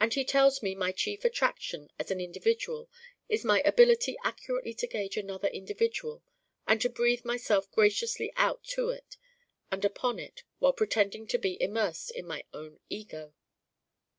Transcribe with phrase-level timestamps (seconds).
[0.00, 2.88] And he tells me my chief attraction as an individual
[3.28, 6.22] is my ability accurately to gauge another individual
[6.66, 9.18] and to breathe myself graciously out to it
[9.70, 13.34] and upon it while pretending to be immersed in my own ego.